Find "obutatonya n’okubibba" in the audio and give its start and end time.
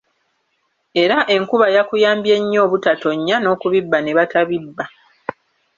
2.65-3.97